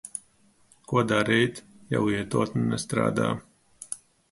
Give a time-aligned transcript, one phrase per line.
[0.91, 1.61] Ko darīt,
[1.95, 3.31] ja lietotne nestrādā?